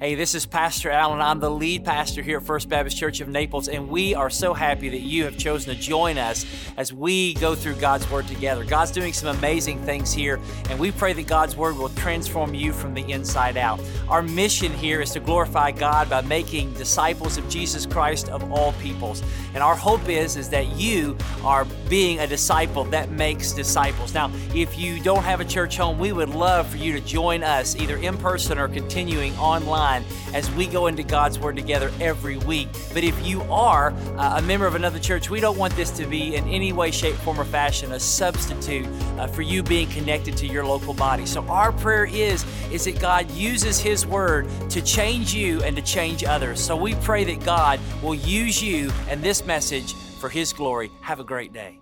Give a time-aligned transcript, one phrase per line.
[0.00, 1.20] Hey, this is Pastor Allen.
[1.20, 4.52] I'm the lead pastor here at First Baptist Church of Naples, and we are so
[4.52, 6.44] happy that you have chosen to join us
[6.76, 8.64] as we go through God's Word together.
[8.64, 12.72] God's doing some amazing things here, and we pray that God's Word will transform you
[12.72, 13.80] from the inside out.
[14.08, 18.72] Our mission here is to glorify God by making disciples of Jesus Christ of all
[18.82, 19.22] peoples.
[19.54, 24.12] And our hope is, is that you are being a disciple that makes disciples.
[24.12, 27.44] Now, if you don't have a church home, we would love for you to join
[27.44, 29.83] us either in person or continuing online
[30.32, 32.68] as we go into God's Word together every week.
[32.92, 36.06] But if you are uh, a member of another church, we don't want this to
[36.06, 38.86] be in any way, shape, form, or fashion a substitute
[39.18, 41.26] uh, for you being connected to your local body.
[41.26, 45.82] So our prayer is, is that God uses His Word to change you and to
[45.82, 46.60] change others.
[46.60, 50.90] So we pray that God will use you and this message for His glory.
[51.02, 51.78] Have a great day.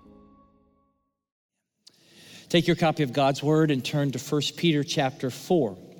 [2.48, 5.91] Take your copy of God's Word and turn to 1 Peter chapter 4.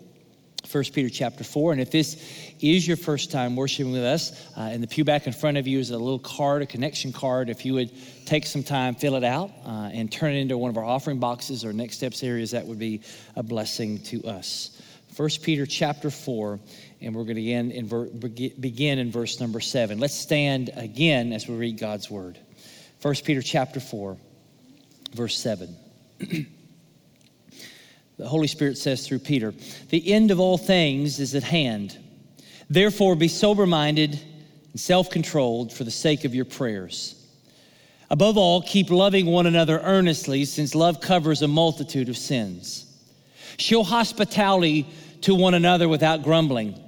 [0.71, 1.73] 1 Peter chapter 4.
[1.73, 2.17] And if this
[2.61, 5.67] is your first time worshiping with us, uh, in the pew back in front of
[5.67, 7.51] you is a little card, a connection card.
[7.51, 7.91] If you would
[8.27, 11.19] take some time, fill it out, uh, and turn it into one of our offering
[11.19, 13.03] boxes or next steps areas, that would be
[13.37, 14.81] a blessing to us.
[15.17, 16.59] 1 Peter chapter 4,
[17.03, 19.99] and we're going to begin in, ver- begin in verse number 7.
[19.99, 22.39] Let's stand again as we read God's word.
[23.03, 24.17] 1 Peter chapter 4,
[25.13, 25.77] verse 7.
[28.23, 29.53] the Holy Spirit says through Peter,
[29.91, 31.99] the end of all things is at hand.
[32.71, 34.21] Therefore, be sober minded
[34.71, 37.17] and self controlled for the sake of your prayers.
[38.11, 42.87] Above all, keep loving one another earnestly, since love covers a multitude of sins.
[43.59, 44.87] Show hospitality
[45.23, 46.79] to one another without grumbling.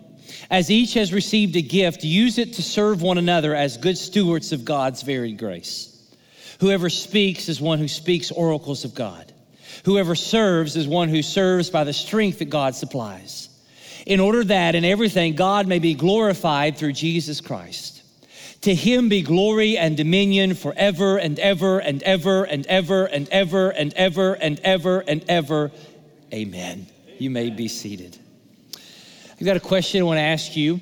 [0.50, 4.52] As each has received a gift, use it to serve one another as good stewards
[4.52, 6.14] of God's varied grace.
[6.60, 9.33] Whoever speaks is one who speaks oracles of God.
[9.84, 13.48] Whoever serves is one who serves by the strength that God supplies,
[14.06, 18.02] in order that in everything God may be glorified through Jesus Christ.
[18.62, 23.68] To him be glory and dominion forever and ever and ever and ever and ever
[23.70, 25.70] and ever and ever and ever.
[26.32, 26.86] Amen.
[27.18, 28.18] You may be seated.
[29.38, 30.80] I've got a question I want to ask you.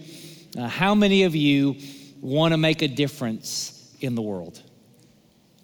[0.56, 1.76] Uh, how many of you
[2.20, 4.62] want to make a difference in the world?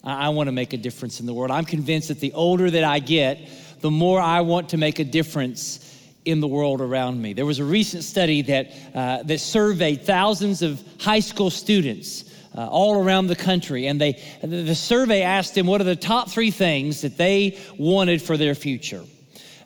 [0.09, 1.51] I, want to make a difference in the world.
[1.51, 3.49] I'm convinced that the older that I get,
[3.81, 5.85] the more I want to make a difference
[6.25, 7.33] in the world around me.
[7.33, 12.25] There was a recent study that, uh, that surveyed thousands of high school students
[12.57, 16.31] uh, all around the country, and they, the survey asked them what are the top
[16.31, 19.05] three things that they wanted for their future.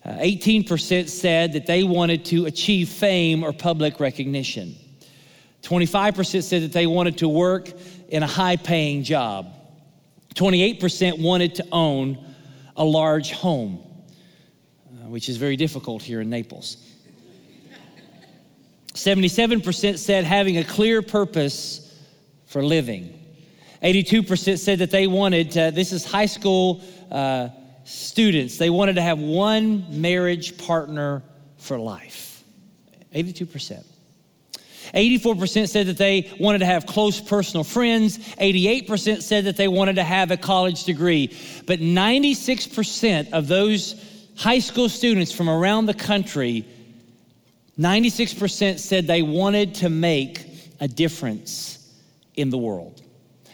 [0.05, 4.77] Uh, 18% said that they wanted to achieve fame or public recognition.
[5.63, 7.71] 25% said that they wanted to work
[8.09, 9.55] in a high paying job.
[10.35, 12.25] 28% wanted to own
[12.77, 13.81] a large home,
[14.89, 16.77] uh, which is very difficult here in Naples.
[18.95, 21.99] 77% said having a clear purpose
[22.47, 23.19] for living.
[23.83, 27.49] 82% said that they wanted, this is high school uh,
[27.85, 31.23] students, they wanted to have one marriage partner
[31.57, 32.45] for life.
[33.15, 33.85] 82%.
[34.95, 38.19] 84% said that they wanted to have close personal friends.
[38.19, 41.37] 88% said that they wanted to have a college degree.
[41.67, 44.03] But 96% of those
[44.37, 46.67] high school students from around the country,
[47.79, 50.47] 96% said they wanted to make
[50.81, 51.79] a difference
[52.35, 53.02] in the world.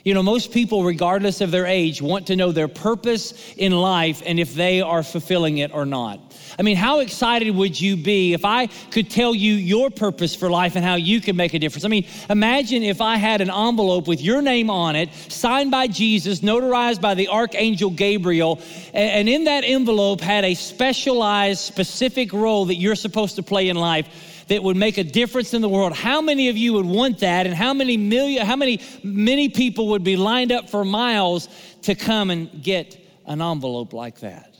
[0.04, 4.22] You know, most people, regardless of their age, want to know their purpose in life
[4.24, 6.20] and if they are fulfilling it or not.
[6.58, 10.50] I mean, how excited would you be if I could tell you your purpose for
[10.50, 11.84] life and how you can make a difference?
[11.84, 15.88] I mean, imagine if I had an envelope with your name on it, signed by
[15.88, 18.60] Jesus, notarized by the Archangel Gabriel,
[18.94, 23.76] and in that envelope had a specialized, specific role that you're supposed to play in
[23.76, 25.94] life that would make a difference in the world.
[25.94, 27.46] How many of you would want that?
[27.46, 31.48] And how many million, how many, many people would be lined up for miles
[31.82, 34.56] to come and get an envelope like that?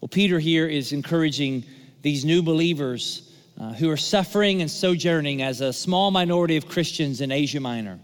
[0.00, 1.64] Well, Peter here is encouraging
[2.02, 7.20] these new believers uh, who are suffering and sojourning as a small minority of Christians
[7.20, 7.98] in Asia Minor.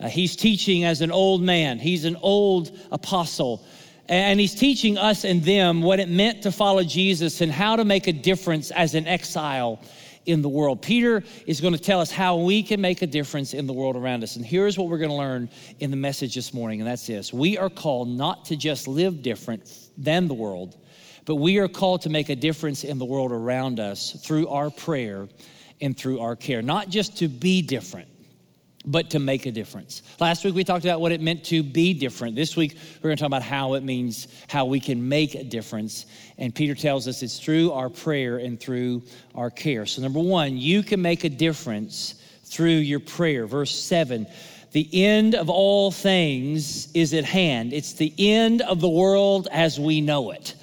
[0.00, 3.64] Uh, he's teaching as an old man, he's an old apostle.
[4.08, 7.84] And he's teaching us and them what it meant to follow Jesus and how to
[7.84, 9.78] make a difference as an exile
[10.26, 10.82] in the world.
[10.82, 13.96] Peter is going to tell us how we can make a difference in the world
[13.96, 14.36] around us.
[14.36, 17.32] And here's what we're going to learn in the message this morning, and that's this
[17.32, 20.76] we are called not to just live different than the world,
[21.24, 24.70] but we are called to make a difference in the world around us through our
[24.70, 25.28] prayer
[25.80, 26.60] and through our care.
[26.60, 28.08] Not just to be different,
[28.86, 30.02] but to make a difference.
[30.18, 32.34] Last week we talked about what it meant to be different.
[32.34, 35.44] This week we're going to talk about how it means how we can make a
[35.44, 36.06] difference.
[36.38, 39.02] And Peter tells us it's through our prayer and through
[39.34, 39.84] our care.
[39.84, 43.46] So, number one, you can make a difference through your prayer.
[43.46, 44.26] Verse 7
[44.72, 47.72] the end of all things is at hand.
[47.72, 50.54] It's the end of the world as we know it.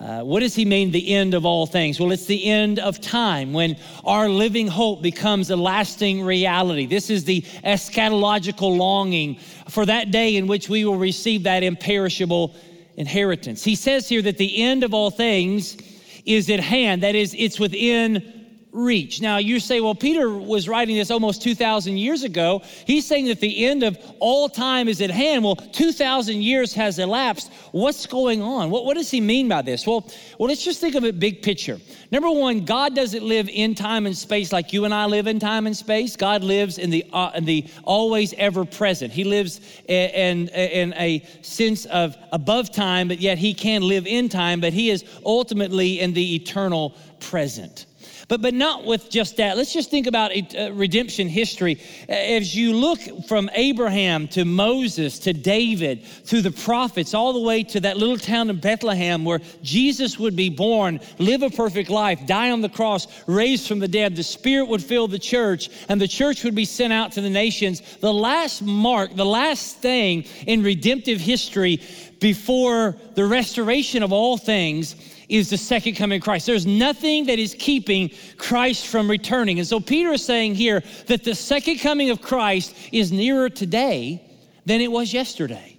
[0.00, 1.98] Uh, what does he mean, the end of all things?
[1.98, 6.86] Well, it's the end of time when our living hope becomes a lasting reality.
[6.86, 12.54] This is the eschatological longing for that day in which we will receive that imperishable
[12.96, 13.64] inheritance.
[13.64, 15.76] He says here that the end of all things
[16.24, 18.37] is at hand, that is, it's within
[18.72, 19.20] reach.
[19.20, 22.62] Now, you say, well, Peter was writing this almost 2,000 years ago.
[22.86, 25.44] He's saying that the end of all time is at hand.
[25.44, 27.50] Well, 2,000 years has elapsed.
[27.72, 28.70] What's going on?
[28.70, 29.86] What, what does he mean by this?
[29.86, 31.78] Well, well, let's just think of it big picture.
[32.10, 35.38] Number one, God doesn't live in time and space like you and I live in
[35.38, 36.16] time and space.
[36.16, 39.12] God lives in the, uh, in the always ever present.
[39.12, 44.28] He lives in, in a sense of above time, but yet he can live in
[44.28, 47.86] time, but he is ultimately in the eternal present.
[48.28, 49.56] But, but not with just that.
[49.56, 51.80] Let's just think about uh, redemption history.
[52.10, 57.62] As you look from Abraham to Moses to David to the prophets, all the way
[57.64, 62.26] to that little town of Bethlehem where Jesus would be born, live a perfect life,
[62.26, 65.98] die on the cross, raised from the dead, the Spirit would fill the church, and
[65.98, 67.80] the church would be sent out to the nations.
[68.00, 71.80] The last mark, the last thing in redemptive history
[72.20, 74.96] before the restoration of all things
[75.28, 76.46] is the second coming of Christ.
[76.46, 79.58] There's nothing that is keeping Christ from returning.
[79.58, 84.22] And so Peter is saying here that the second coming of Christ is nearer today
[84.64, 85.78] than it was yesterday.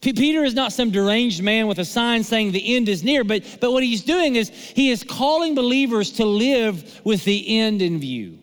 [0.00, 3.42] Peter is not some deranged man with a sign saying the end is near, but,
[3.60, 7.98] but what he's doing is he is calling believers to live with the end in
[7.98, 8.38] view.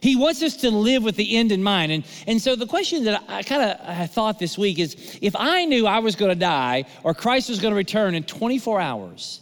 [0.00, 1.92] He wants us to live with the end in mind.
[1.92, 5.34] And, and so the question that I, I kind of thought this week is if
[5.36, 8.80] I knew I was going to die or Christ was going to return in 24
[8.80, 9.41] hours,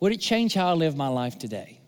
[0.00, 1.78] would it change how I live my life today?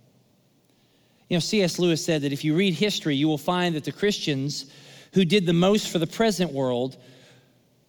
[1.28, 1.78] You know, C.S.
[1.78, 4.66] Lewis said that if you read history, you will find that the Christians
[5.14, 6.96] who did the most for the present world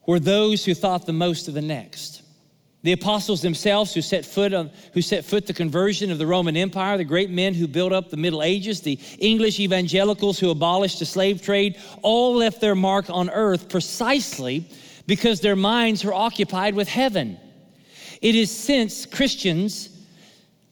[0.05, 2.21] were those who thought the most of the next.
[2.83, 6.57] The apostles themselves who set foot on, who set foot the conversion of the Roman
[6.57, 10.97] Empire, the great men who built up the Middle Ages, the English evangelicals who abolished
[10.97, 14.65] the slave trade, all left their mark on earth precisely
[15.05, 17.39] because their minds were occupied with heaven.
[18.21, 19.90] It is since Christians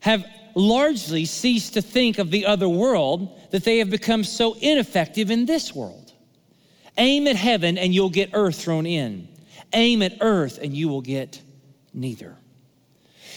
[0.02, 0.26] have
[0.56, 5.46] largely ceased to think of the other world that they have become so ineffective in
[5.46, 6.14] this world.
[6.98, 9.28] Aim at heaven and you'll get earth thrown in.
[9.74, 11.42] Aim at earth and you will get
[11.94, 12.36] neither.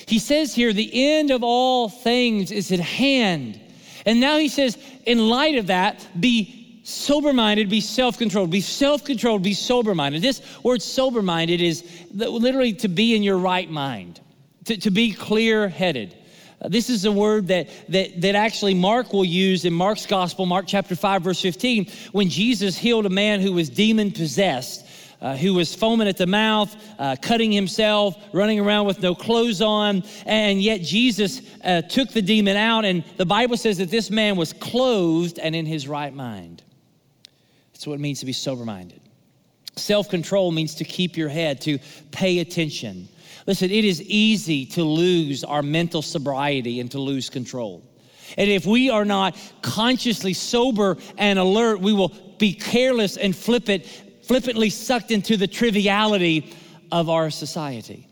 [0.07, 3.61] He says here, the end of all things is at hand.
[4.05, 4.77] And now he says,
[5.07, 8.51] in light of that, be sober minded, be self controlled.
[8.51, 10.23] Be self controlled, be sober minded.
[10.23, 14.21] This word sober minded is literally to be in your right mind,
[14.65, 16.17] to, to be clear headed.
[16.69, 20.67] This is a word that, that, that actually Mark will use in Mark's gospel, Mark
[20.69, 24.87] chapter 5, verse 15, when Jesus healed a man who was demon possessed.
[25.21, 29.63] Uh, who was foaming at the mouth, uh, cutting himself, running around with no clothes
[29.63, 30.03] on.
[30.27, 34.35] And yet Jesus uh, took the demon out, and the Bible says that this man
[34.35, 36.65] was clothed and in his right mind.
[37.73, 39.01] That's what it means to be sober minded.
[39.77, 41.79] Self control means to keep your head, to
[42.11, 43.09] pay attention.
[43.47, 47.83] Listen, it is easy to lose our mental sobriety and to lose control.
[48.39, 53.87] And if we are not consciously sober and alert, we will be careless and flippant,
[54.23, 56.55] flippantly sucked into the triviality
[56.91, 58.09] of our society.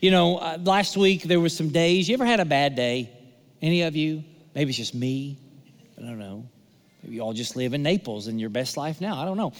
[0.00, 2.08] You know, uh, last week there was some days.
[2.08, 3.10] You ever had a bad day?
[3.60, 4.22] Any of you?
[4.54, 5.38] Maybe it's just me.
[5.96, 6.48] I don't know.
[7.02, 9.20] Maybe you all just live in Naples and your best life now.
[9.20, 9.52] I don't know.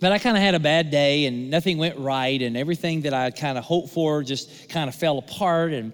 [0.00, 3.14] But I kind of had a bad day and nothing went right, and everything that
[3.14, 5.72] I kind of hoped for just kind of fell apart.
[5.72, 5.92] And,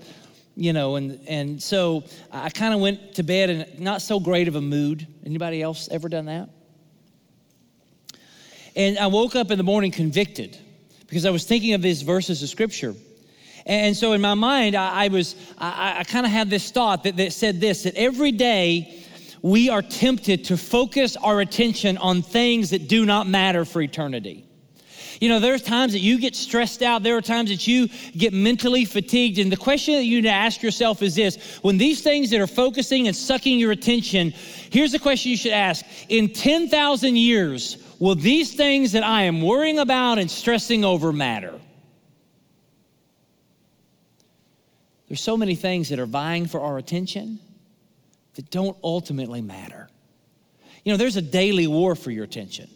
[0.57, 4.47] you know, and, and so I kind of went to bed in not so great
[4.47, 5.07] of a mood.
[5.25, 6.51] Anybody else ever done that?
[8.77, 10.59] And I woke up in the morning convicted
[11.07, 12.95] because I was thinking of these verses of scripture.
[13.67, 17.05] And so in my mind, I, I was, I, I kind of had this thought
[17.05, 19.04] that, that said this that every day
[19.45, 24.43] we are tempted to focus our attention on things that do not matter for eternity.
[25.21, 27.03] You know, there's times that you get stressed out.
[27.03, 29.39] There are times that you get mentally fatigued.
[29.39, 32.41] And the question that you need to ask yourself is this when these things that
[32.41, 34.31] are focusing and sucking your attention,
[34.71, 39.43] here's the question you should ask In 10,000 years, will these things that I am
[39.43, 41.61] worrying about and stressing over matter?
[45.09, 47.41] There's so many things that are vying for our attention
[48.35, 49.89] that don't ultimately matter.
[50.85, 52.69] You know, there's a daily war for your attention.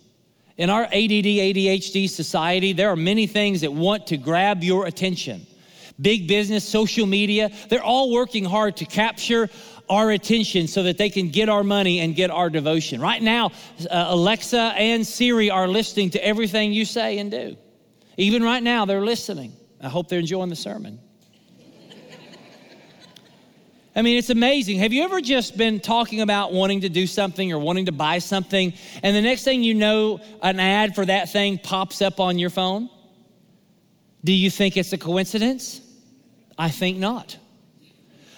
[0.56, 5.46] In our ADD, ADHD society, there are many things that want to grab your attention.
[6.00, 9.48] Big business, social media, they're all working hard to capture
[9.88, 13.00] our attention so that they can get our money and get our devotion.
[13.00, 13.52] Right now,
[13.90, 17.56] uh, Alexa and Siri are listening to everything you say and do.
[18.16, 19.52] Even right now, they're listening.
[19.80, 21.00] I hope they're enjoying the sermon.
[23.98, 24.78] I mean, it's amazing.
[24.78, 28.20] Have you ever just been talking about wanting to do something or wanting to buy
[28.20, 32.38] something, and the next thing you know, an ad for that thing pops up on
[32.38, 32.88] your phone?
[34.22, 35.80] Do you think it's a coincidence?
[36.56, 37.38] I think not.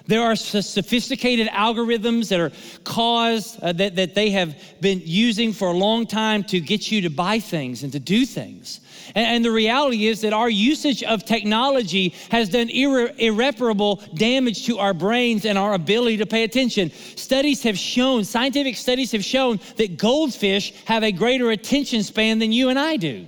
[0.07, 2.52] There are sophisticated algorithms that are
[2.85, 7.02] caused, uh, that, that they have been using for a long time to get you
[7.02, 8.80] to buy things and to do things.
[9.14, 14.66] And, and the reality is that our usage of technology has done irre- irreparable damage
[14.66, 16.90] to our brains and our ability to pay attention.
[17.16, 22.52] Studies have shown, scientific studies have shown, that goldfish have a greater attention span than
[22.52, 23.26] you and I do.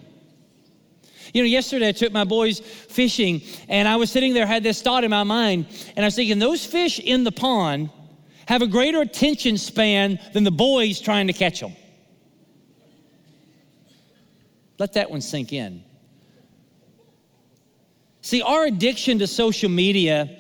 [1.33, 4.83] You know, yesterday I took my boys fishing and I was sitting there, had this
[4.83, 7.91] thought in my mind, and I was thinking, those fish in the pond
[8.47, 11.75] have a greater attention span than the boys trying to catch them.
[14.79, 15.85] Let that one sink in.
[18.21, 20.39] See, our addiction to social media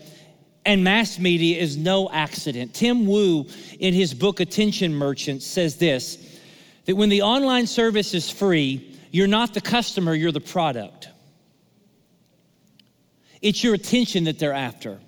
[0.64, 2.74] and mass media is no accident.
[2.74, 3.46] Tim Wu,
[3.80, 6.38] in his book Attention Merchants, says this
[6.84, 11.08] that when the online service is free, you're not the customer, you're the product.
[13.42, 14.98] It's your attention that they're after.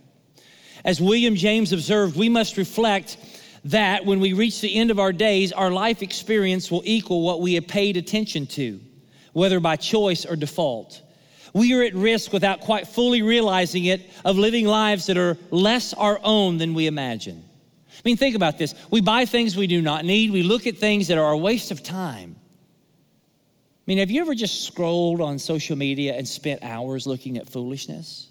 [0.84, 3.16] As William James observed, we must reflect
[3.64, 7.40] that when we reach the end of our days, our life experience will equal what
[7.40, 8.78] we have paid attention to,
[9.32, 11.00] whether by choice or default.
[11.54, 15.94] We are at risk without quite fully realizing it of living lives that are less
[15.94, 17.42] our own than we imagine.
[17.88, 18.74] I mean, think about this.
[18.90, 21.70] We buy things we do not need, we look at things that are a waste
[21.70, 22.36] of time.
[23.84, 27.46] I mean, have you ever just scrolled on social media and spent hours looking at
[27.46, 28.28] foolishness?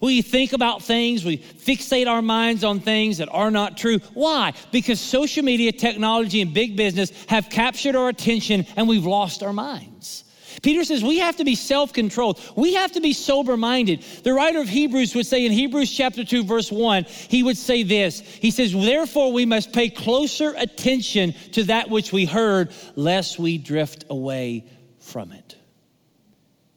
[0.00, 3.98] We think about things, we fixate our minds on things that are not true.
[4.14, 4.52] Why?
[4.70, 9.52] Because social media, technology, and big business have captured our attention and we've lost our
[9.52, 10.21] minds.
[10.62, 12.40] Peter says we have to be self controlled.
[12.56, 14.02] We have to be sober minded.
[14.22, 17.82] The writer of Hebrews would say in Hebrews chapter 2, verse 1, he would say
[17.82, 23.38] this He says, Therefore, we must pay closer attention to that which we heard, lest
[23.38, 24.66] we drift away
[25.00, 25.56] from it.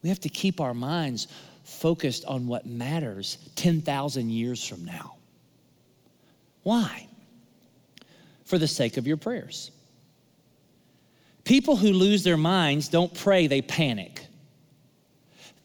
[0.01, 1.27] We have to keep our minds
[1.63, 5.15] focused on what matters 10,000 years from now.
[6.61, 7.07] Why?
[8.43, 9.71] For the sake of your prayers.
[11.45, 14.25] People who lose their minds don't pray, they panic.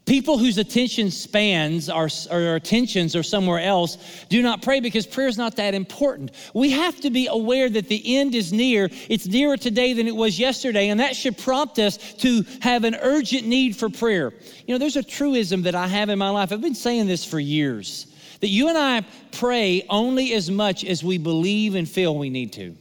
[0.05, 3.97] People whose attention spans are, or attentions are somewhere else
[4.29, 6.31] do not pray because prayer is not that important.
[6.53, 8.89] We have to be aware that the end is near.
[9.09, 12.95] It's nearer today than it was yesterday, and that should prompt us to have an
[12.95, 14.33] urgent need for prayer.
[14.67, 16.51] You know, there's a truism that I have in my life.
[16.51, 18.07] I've been saying this for years
[18.41, 22.53] that you and I pray only as much as we believe and feel we need
[22.53, 22.75] to.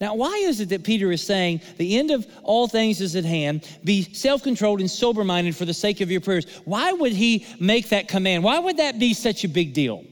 [0.00, 3.24] Now, why is it that Peter is saying the end of all things is at
[3.24, 3.66] hand?
[3.84, 6.46] Be self controlled and sober minded for the sake of your prayers.
[6.64, 8.42] Why would he make that command?
[8.42, 10.04] Why would that be such a big deal?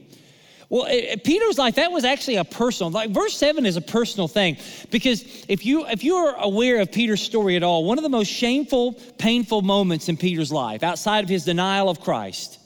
[0.69, 2.91] Well, it, Peter's life that was actually a personal.
[2.91, 4.57] Like verse seven is a personal thing
[4.89, 8.09] because if you if you are aware of Peter's story at all, one of the
[8.09, 12.57] most shameful, painful moments in Peter's life, outside of his denial of Christ,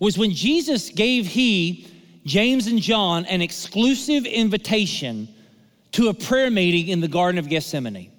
[0.00, 1.86] was when Jesus gave he
[2.24, 5.28] James and John an exclusive invitation
[5.92, 8.10] to a prayer meeting in the Garden of Gethsemane.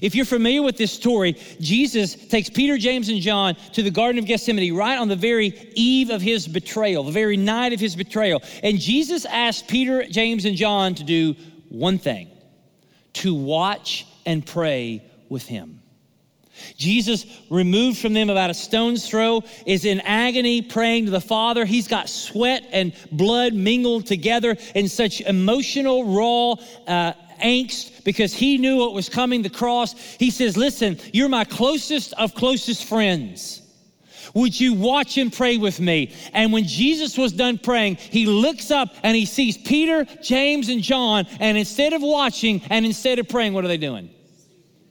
[0.00, 4.18] If you're familiar with this story, Jesus takes Peter, James, and John to the Garden
[4.18, 7.94] of Gethsemane right on the very eve of his betrayal, the very night of his
[7.94, 8.42] betrayal.
[8.62, 11.34] And Jesus asked Peter, James, and John to do
[11.68, 12.30] one thing
[13.14, 15.81] to watch and pray with him.
[16.76, 21.64] Jesus, removed from them about a stone's throw, is in agony praying to the Father.
[21.64, 26.52] He's got sweat and blood mingled together in such emotional, raw
[26.86, 29.94] uh, angst because he knew what was coming the cross.
[29.94, 33.62] He says, Listen, you're my closest of closest friends.
[34.34, 36.14] Would you watch and pray with me?
[36.32, 40.80] And when Jesus was done praying, he looks up and he sees Peter, James, and
[40.80, 41.26] John.
[41.38, 44.10] And instead of watching and instead of praying, what are they doing?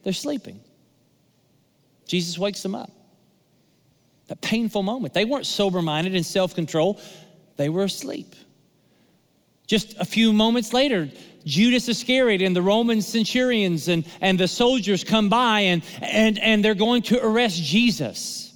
[0.03, 0.59] They're sleeping.
[2.11, 2.91] Jesus wakes them up.
[4.27, 5.13] That painful moment.
[5.13, 6.99] They weren't sober minded and self control,
[7.55, 8.35] they were asleep.
[9.65, 11.09] Just a few moments later,
[11.45, 16.65] Judas Iscariot and the Roman centurions and, and the soldiers come by and, and, and
[16.65, 18.53] they're going to arrest Jesus.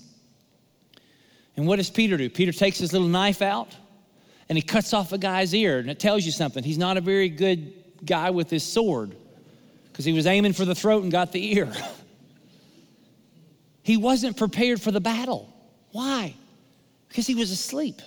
[1.55, 2.29] And what does Peter do?
[2.29, 3.73] Peter takes his little knife out
[4.49, 6.61] and he cuts off a guy's ear, and it tells you something.
[6.61, 7.73] He's not a very good
[8.05, 9.15] guy with his sword
[9.85, 11.71] because he was aiming for the throat and got the ear.
[13.85, 15.47] he wasn't prepared for the battle.
[15.91, 16.33] Why?
[17.07, 18.01] Because he was asleep.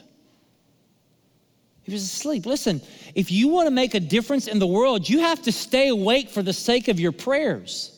[1.85, 2.47] He was asleep.
[2.47, 2.82] Listen,
[3.14, 6.30] if you want to make a difference in the world, you have to stay awake
[6.30, 7.94] for the sake of your prayers.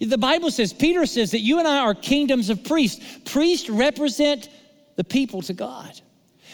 [0.00, 3.20] The Bible says, Peter says that you and I are kingdoms of priests.
[3.24, 4.48] Priests represent
[4.96, 6.00] the people to God.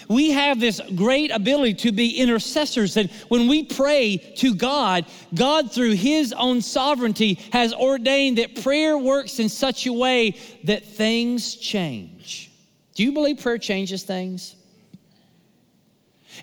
[0.08, 2.96] We have this great ability to be intercessors.
[2.96, 8.96] And when we pray to God, God, through His own sovereignty, has ordained that prayer
[8.96, 12.50] works in such a way that things change.
[12.94, 14.54] Do you believe prayer changes things?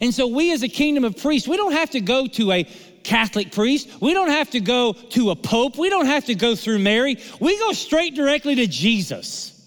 [0.02, 2.64] And so, we as a kingdom of priests, we don't have to go to a
[3.04, 3.90] Catholic priest.
[4.02, 5.78] We don't have to go to a pope.
[5.78, 7.18] We don't have to go through Mary.
[7.40, 9.63] We go straight directly to Jesus.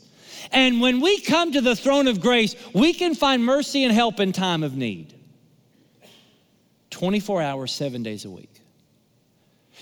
[0.52, 4.20] And when we come to the throne of grace, we can find mercy and help
[4.20, 5.14] in time of need.
[6.90, 8.62] 24 hours, seven days a week.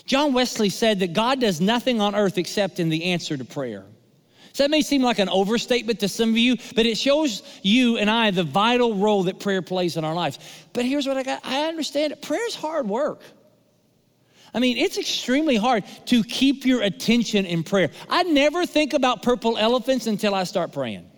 [0.06, 3.84] John Wesley said that God does nothing on earth except in the answer to prayer.
[4.52, 7.96] So that may seem like an overstatement to some of you, but it shows you
[7.96, 10.38] and I the vital role that prayer plays in our lives.
[10.72, 12.22] But here's what I got I understand it.
[12.22, 13.20] Prayer is hard work.
[14.54, 17.90] I mean, it's extremely hard to keep your attention in prayer.
[18.08, 21.10] I never think about purple elephants until I start praying.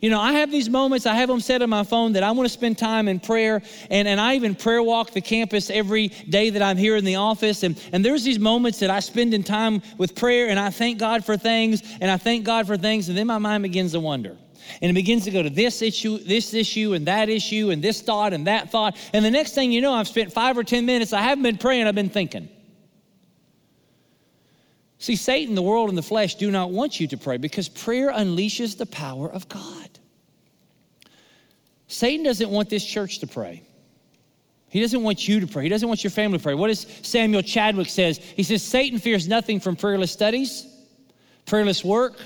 [0.00, 2.30] You know, I have these moments, I have them set on my phone that I
[2.30, 3.62] want to spend time in prayer.
[3.90, 7.16] And, and I even prayer walk the campus every day that I'm here in the
[7.16, 7.62] office.
[7.62, 10.98] And, and there's these moments that I spend in time with prayer and I thank
[10.98, 13.10] God for things and I thank God for things.
[13.10, 14.38] And then my mind begins to wonder.
[14.80, 18.00] And it begins to go to this issue, this issue, and that issue, and this
[18.00, 18.96] thought, and that thought.
[19.12, 21.58] And the next thing you know, I've spent five or 10 minutes, I haven't been
[21.58, 22.48] praying, I've been thinking.
[24.98, 28.12] See, Satan, the world, and the flesh do not want you to pray because prayer
[28.12, 29.88] unleashes the power of God.
[31.86, 33.62] Satan doesn't want this church to pray.
[34.68, 35.64] He doesn't want you to pray.
[35.64, 36.54] He doesn't want your family to pray.
[36.54, 38.18] What does Samuel Chadwick says?
[38.18, 40.66] He says Satan fears nothing from prayerless studies,
[41.46, 42.20] prayerless work,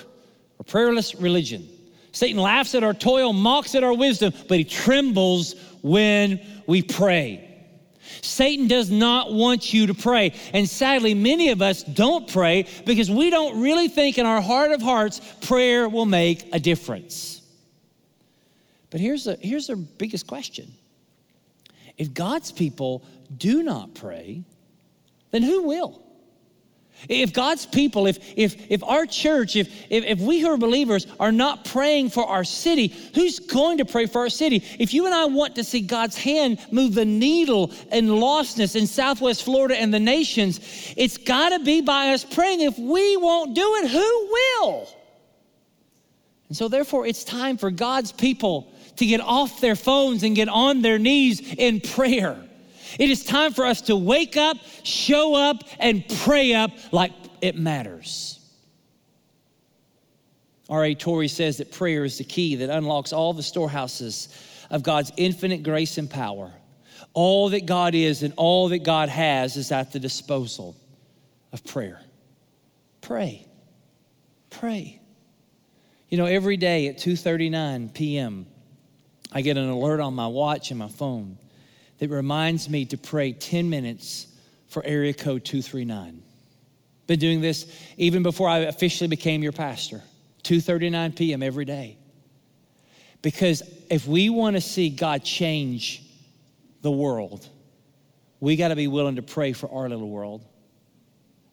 [0.59, 1.67] or prayerless religion.
[2.15, 7.51] Satan laughs at our toil, mocks at our wisdom, but he trembles when we pray.
[8.23, 10.33] Satan does not want you to pray.
[10.53, 14.71] And sadly, many of us don't pray because we don't really think in our heart
[14.71, 17.43] of hearts prayer will make a difference.
[18.91, 20.73] But here's the, here's the biggest question
[21.99, 23.05] if God's people
[23.37, 24.45] do not pray,
[25.33, 26.04] then who will?
[27.09, 31.07] If God's people, if, if, if our church, if, if, if we who are believers
[31.21, 34.65] are not praying for our city, who's going to pray for our city?
[34.79, 38.87] If you and I want to see God's hand move the needle in lostness in
[38.87, 40.61] Southwest Florida and the nations,
[40.97, 42.61] it's got to be by us praying.
[42.61, 44.89] If we won't do it, who will?
[46.49, 50.49] And so, therefore, it's time for God's people to get off their phones and get
[50.49, 52.39] on their knees in prayer.
[52.99, 57.57] It is time for us to wake up, show up, and pray up like it
[57.57, 58.41] matters.
[60.69, 60.95] R.A.
[60.95, 64.29] Torrey says that prayer is the key that unlocks all the storehouses
[64.71, 66.53] of God's infinite grace and power.
[67.13, 70.75] All that God is and all that God has is at the disposal
[71.53, 72.01] of prayer.
[73.03, 73.47] Pray.
[74.51, 75.01] Pray.
[76.09, 78.47] You know, every day at 2:39 p.m.,
[79.33, 81.39] I get an alert on my watch and my phone
[81.99, 84.27] that reminds me to pray 10 minutes
[84.69, 86.23] for area code 239.
[87.07, 90.03] Been doing this even before I officially became your pastor,
[90.43, 91.43] 2:39 p.m.
[91.43, 91.99] every day.
[93.23, 96.03] Because if we want to see God change
[96.83, 97.49] the world,
[98.41, 100.45] we got to be willing to pray for our little world.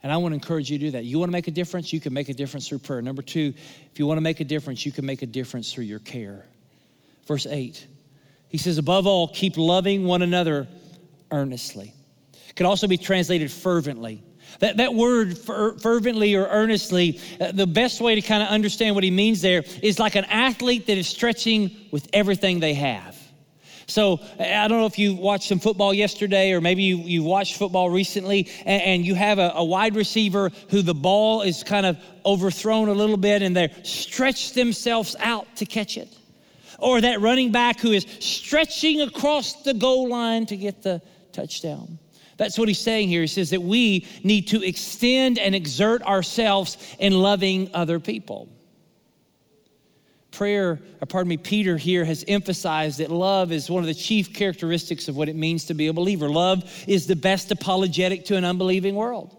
[0.04, 1.06] And I want to encourage you to do that.
[1.06, 1.94] You want to make a difference?
[1.94, 3.02] You can make a difference through prayer.
[3.02, 3.54] Number two,
[3.92, 6.46] if you want to make a difference, you can make a difference through your care.
[7.28, 7.86] Verse 8
[8.52, 10.68] he says, above all, keep loving one another
[11.32, 11.94] earnestly.
[12.58, 14.22] Could also be translated fervently.
[14.60, 18.94] That, that word fer- fervently or earnestly, uh, the best way to kind of understand
[18.96, 23.18] what he means there is like an athlete that is stretching with everything they have.
[23.88, 27.56] So I don't know if you watched some football yesterday, or maybe you, you watched
[27.56, 31.86] football recently, and, and you have a, a, wide receiver who the ball is kind
[31.86, 36.18] of overthrown a little bit, and they stretch themselves out to catch it
[36.82, 42.00] or that running back who is stretching across the goal line to get the touchdown.
[42.38, 43.22] That's what he's saying here.
[43.22, 48.50] He says that we need to extend and exert ourselves in loving other people.
[50.32, 54.34] Prayer, or pardon me, Peter here has emphasized that love is one of the chief
[54.34, 56.30] characteristics of what it means to be a believer.
[56.30, 59.38] Love is the best apologetic to an unbelieving world.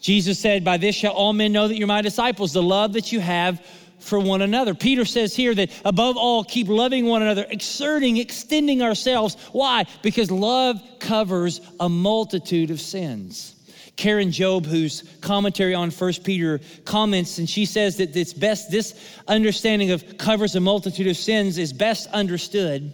[0.00, 3.12] Jesus said, By this shall all men know that you're my disciples, the love that
[3.12, 3.64] you have
[4.04, 4.74] for one another.
[4.74, 9.36] Peter says here that above all, keep loving one another, exerting, extending ourselves.
[9.52, 9.84] Why?
[10.02, 13.54] Because love covers a multitude of sins.
[13.96, 19.18] Karen Jobes, whose commentary on 1 Peter comments, and she says that it's best, this
[19.28, 22.92] understanding of covers a multitude of sins is best understood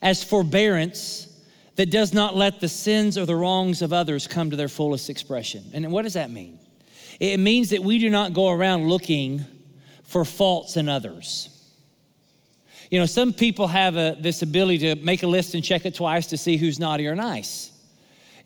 [0.00, 1.26] as forbearance
[1.76, 5.10] that does not let the sins or the wrongs of others come to their fullest
[5.10, 5.64] expression.
[5.74, 6.58] And what does that mean?
[7.20, 9.44] It means that we do not go around looking
[10.08, 11.50] for faults in others.
[12.90, 15.94] You know, some people have a, this ability to make a list and check it
[15.94, 17.70] twice to see who's naughty or nice.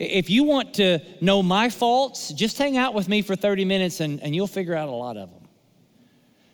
[0.01, 4.01] If you want to know my faults, just hang out with me for 30 minutes
[4.01, 5.49] and, and you'll figure out a lot of them.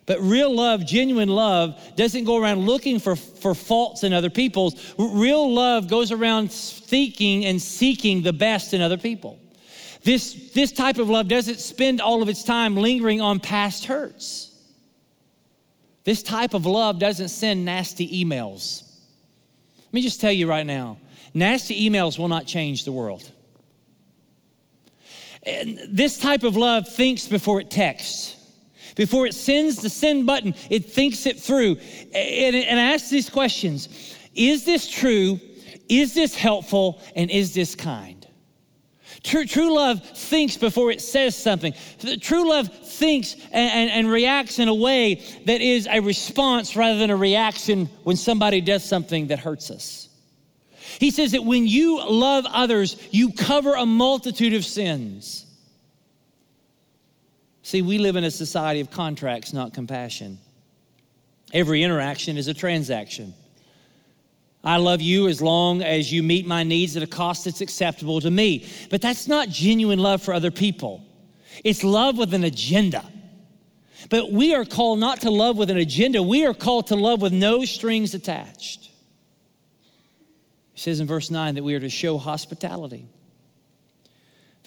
[0.04, 4.94] But real love, genuine love, doesn't go around looking for, for faults in other people's.
[4.98, 9.38] Real love goes around seeking and seeking the best in other people.
[10.04, 14.47] This, this type of love doesn't spend all of its time lingering on past hurts.
[16.08, 18.82] This type of love doesn't send nasty emails.
[19.76, 20.96] Let me just tell you right now
[21.34, 23.30] nasty emails will not change the world.
[25.42, 28.36] And this type of love thinks before it texts.
[28.96, 31.76] Before it sends the send button, it thinks it through
[32.14, 35.38] and, and asks these questions Is this true?
[35.90, 37.02] Is this helpful?
[37.16, 38.17] And is this kind?
[39.22, 41.74] True, true love thinks before it says something.
[42.20, 46.98] True love thinks and, and, and, reacts in a way that is a response rather
[46.98, 50.08] than a reaction when somebody does something that hurts us.
[51.00, 55.46] He says that when you love others, you cover a multitude of sins.
[57.62, 60.38] See, we live in a society of contracts, not compassion.
[61.52, 63.34] Every interaction is a transaction.
[64.64, 68.20] I love you as long as you meet my needs at a cost that's acceptable
[68.20, 68.66] to me.
[68.90, 71.04] But that's not genuine love for other people.
[71.64, 73.04] It's love with an agenda.
[74.10, 77.20] But we are called not to love with an agenda, we are called to love
[77.20, 78.90] with no strings attached.
[80.72, 83.08] He says in verse 9 that we are to show hospitality.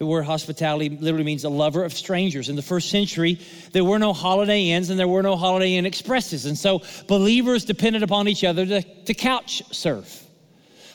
[0.01, 2.49] The word hospitality literally means a lover of strangers.
[2.49, 3.39] In the first century,
[3.71, 6.47] there were no Holiday Inns and there were no Holiday Inn Expresses.
[6.47, 10.25] And so believers depended upon each other to, to couch surf.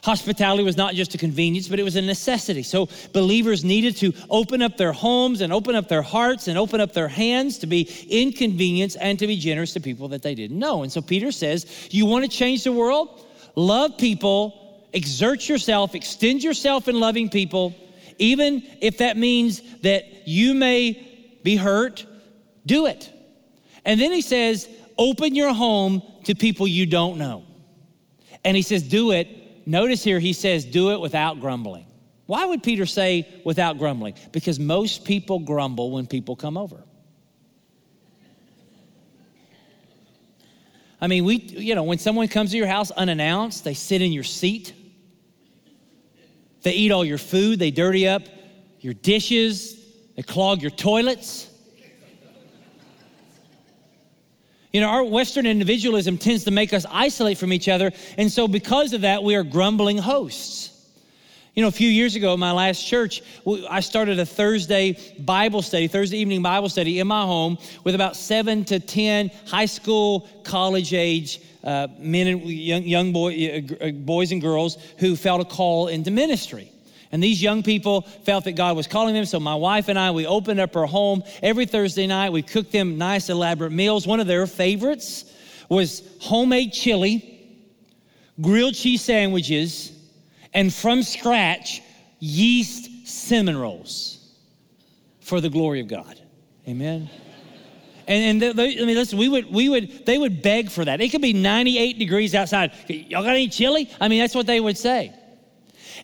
[0.03, 2.65] Hospitality was not just a convenience, but it was a necessity.
[2.65, 6.81] So believers needed to open up their homes and open up their hearts and open
[6.81, 10.59] up their hands to be inconvenienced and to be generous to people that they didn't
[10.59, 10.83] know.
[10.83, 13.25] And so Peter says, You want to change the world?
[13.55, 17.73] Love people, exert yourself, extend yourself in loving people
[18.19, 22.07] even if that means that you may be hurt,
[22.65, 23.13] do it.
[23.85, 27.45] And then he says, open your home to people you don't know.
[28.45, 29.67] And he says, do it.
[29.67, 31.87] Notice here, he says, do it without grumbling.
[32.27, 34.15] Why would Peter say without grumbling?
[34.33, 36.83] Because most people grumble when people come over.
[41.01, 44.13] I mean, we, you know, when someone comes to your house unannounced, they sit in
[44.13, 44.75] your seat.
[46.67, 48.23] They eat all your food, they dirty up
[48.81, 49.77] your dishes,
[50.17, 51.49] they clog your toilets.
[54.73, 57.93] You know, our Western individualism tends to make us isolate from each other.
[58.19, 60.73] And so, because of that, we are grumbling hosts.
[61.55, 63.23] You know, a few years ago, my last church,
[63.71, 68.17] I started a Thursday Bible study, Thursday evening Bible study in my home with about
[68.17, 73.91] seven to 10 high school, college age uh, men and young, young boy, uh, uh,
[73.91, 76.71] boys and girls who felt a call into ministry.
[77.11, 79.25] And these young people felt that God was calling them.
[79.25, 82.31] So my wife and I, we opened up our home every Thursday night.
[82.31, 84.07] We cooked them nice, elaborate meals.
[84.07, 85.25] One of their favorites
[85.69, 87.59] was homemade chili,
[88.41, 89.93] grilled cheese sandwiches,
[90.55, 91.83] and from scratch,
[92.21, 94.19] yeast cinnamon rolls
[95.21, 96.21] for the glory of God.
[96.69, 97.11] Amen.
[98.07, 101.01] And, and they, I mean, listen, we would, we would, they would beg for that.
[101.01, 102.73] It could be 98 degrees outside.
[102.89, 103.91] Y'all got any chili?
[104.01, 105.13] I mean, that's what they would say.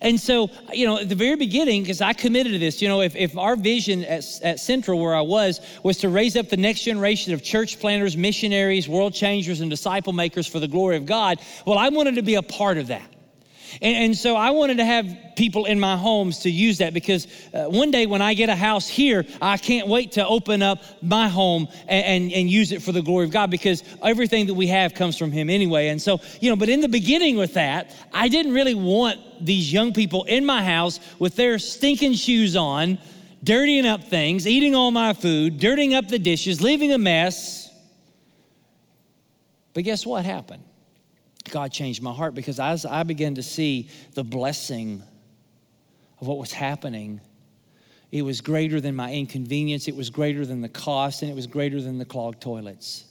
[0.00, 3.02] And so, you know, at the very beginning, because I committed to this, you know,
[3.02, 6.56] if, if our vision at, at Central, where I was, was to raise up the
[6.56, 11.06] next generation of church planters, missionaries, world changers, and disciple makers for the glory of
[11.06, 13.11] God, well, I wanted to be a part of that.
[13.80, 15.06] And, and, so I wanted to have
[15.36, 18.54] people in my homes to use that because uh, one day when I get a
[18.54, 22.82] house here, I can't wait to open up my home and, and, and, use it
[22.82, 25.88] for the glory of God because everything that we have comes from Him anyway.
[25.88, 29.72] And so, you know, but in the beginning with that, I didn't really want these
[29.72, 32.98] young people in my house with their stinking shoes on,
[33.42, 37.70] dirtying up things, eating all my food, dirtying up the dishes, leaving a mess.
[39.72, 40.62] But guess what happened?
[41.50, 45.02] God changed my heart because as I began to see the blessing
[46.20, 47.20] of what was happening
[48.12, 51.46] It was greater than my inconvenience, it was greater than the cost, and it was
[51.46, 53.06] greater than the clogged toilets.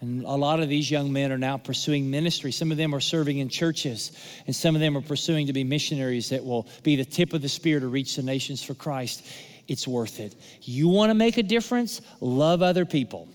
[0.00, 2.50] And a lot of these young men are now pursuing ministry.
[2.50, 4.12] Some of them are serving in churches,
[4.46, 7.42] and some of them are pursuing to be missionaries that will be the tip of
[7.42, 9.26] the spear to reach the nations for Christ.
[9.68, 10.34] It's worth it.
[10.62, 12.00] You want to make a difference?
[12.20, 13.28] Love other people.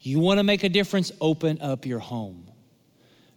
[0.00, 1.12] You want to make a difference?
[1.20, 2.48] Open up your home.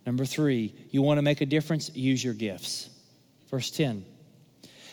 [0.06, 1.96] Number three, you want to make a difference?
[1.96, 2.90] Use your gifts.
[3.50, 4.06] Verse 10.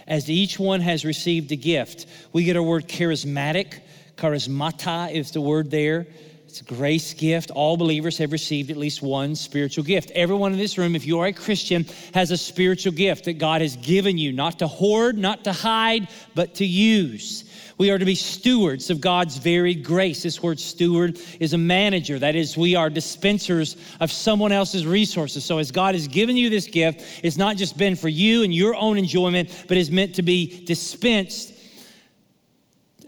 [0.06, 3.80] As each one has received a gift, we get our word charismatic.
[4.16, 6.06] Charismata is the word there.
[6.48, 7.50] It's a grace gift.
[7.50, 10.10] All believers have received at least one spiritual gift.
[10.12, 11.84] Everyone in this room, if you are a Christian,
[12.14, 16.08] has a spiritual gift that God has given you, not to hoard, not to hide,
[16.34, 17.44] but to use.
[17.76, 20.22] We are to be stewards of God's varied grace.
[20.22, 22.18] This word steward is a manager.
[22.18, 25.44] That is, we are dispensers of someone else's resources.
[25.44, 28.54] So, as God has given you this gift, it's not just been for you and
[28.54, 31.57] your own enjoyment, but is meant to be dispensed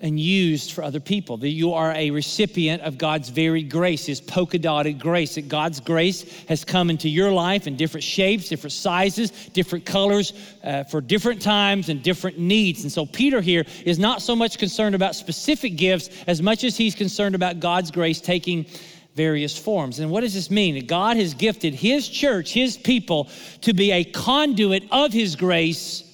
[0.01, 1.37] and used for other people.
[1.37, 5.35] That you are a recipient of God's very grace, His polka dotted grace.
[5.35, 10.33] That God's grace has come into your life in different shapes, different sizes, different colors,
[10.65, 12.83] uh, for different times and different needs.
[12.83, 16.77] And so Peter here is not so much concerned about specific gifts as much as
[16.77, 18.67] he's concerned about God's grace taking
[19.15, 19.99] various forms.
[19.99, 20.75] And what does this mean?
[20.77, 23.29] That God has gifted His church, His people,
[23.63, 26.10] to be a conduit of His grace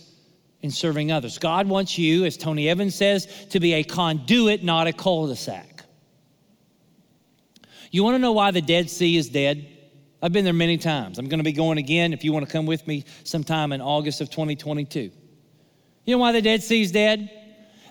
[0.67, 1.39] in serving others.
[1.39, 5.37] God wants you, as Tony Evans says, to be a conduit, not a cul de
[5.37, 5.85] sac.
[7.91, 9.67] You want to know why the Dead Sea is dead?
[10.21, 11.19] I've been there many times.
[11.19, 13.81] I'm going to be going again if you want to come with me sometime in
[13.81, 15.01] August of 2022.
[15.01, 17.31] You know why the Dead Sea is dead?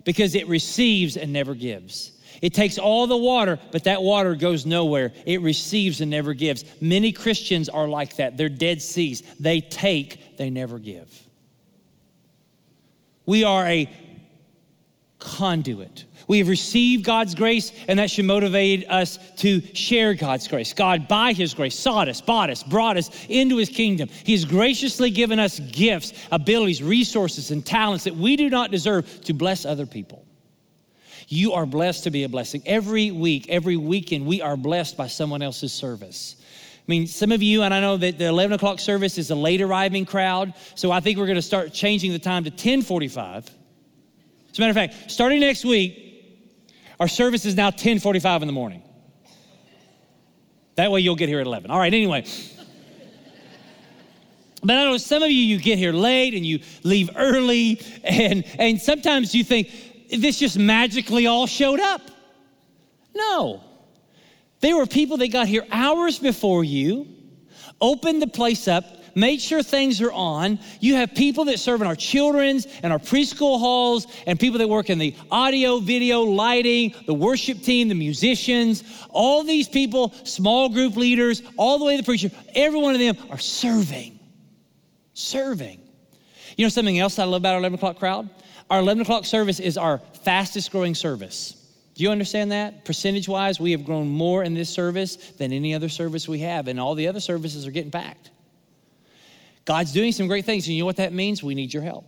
[0.04, 2.12] Because it receives and never gives.
[2.42, 5.14] It takes all the water, but that water goes nowhere.
[5.26, 6.66] It receives and never gives.
[6.82, 8.36] Many Christians are like that.
[8.36, 9.24] They're dead seas.
[9.40, 11.25] They take, they never give.
[13.26, 13.90] We are a
[15.20, 16.06] conduit.
[16.28, 20.74] We have received God's grace, and that should motivate us to share God's grace.
[20.74, 24.10] God, by His grace, sought us, bought us, brought us into His kingdom.
[24.10, 29.22] He has graciously given us gifts, abilities, resources, and talents that we do not deserve
[29.26, 30.26] to bless other people.
[31.28, 32.62] You are blessed to be a blessing.
[32.66, 36.36] Every week, every weekend, we are blessed by someone else's service.
[36.88, 39.36] I mean, some of you, and I know that the 11 o'clock service is a
[39.36, 43.44] late arriving crowd, so I think we're going to start changing the time to 1045.
[43.46, 46.54] As a matter of fact, starting next week,
[47.00, 48.84] our service is now 1045 in the morning.
[50.76, 51.72] That way you'll get here at 11.
[51.72, 52.26] All right, anyway.
[54.62, 58.44] But I know some of you, you get here late and you leave early, and,
[58.60, 59.72] and sometimes you think,
[60.10, 62.02] this just magically all showed up.
[63.16, 63.64] No.
[64.66, 67.06] There were people that got here hours before you,
[67.80, 70.58] opened the place up, made sure things are on.
[70.80, 74.68] You have people that serve in our children's and our preschool halls, and people that
[74.68, 78.84] work in the audio, video, lighting, the worship team, the musicians.
[79.12, 83.00] All these people, small group leaders, all the way to the preacher, every one of
[83.00, 84.20] them are serving.
[85.14, 85.80] Serving.
[86.58, 88.32] You know something else I love about our 11 o'clock crowd?
[88.72, 91.65] Our 11 o'clock service is our fastest growing service.
[91.96, 92.84] Do you understand that?
[92.84, 96.68] Percentage wise, we have grown more in this service than any other service we have,
[96.68, 98.32] and all the other services are getting packed.
[99.64, 101.42] God's doing some great things, and you know what that means?
[101.42, 102.06] We need your help.